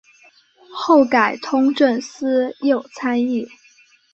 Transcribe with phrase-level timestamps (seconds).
[0.73, 3.47] 后改通政司右参议。